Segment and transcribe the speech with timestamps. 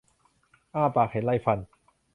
[0.75, 1.59] อ้าปากเห็นไรฟัน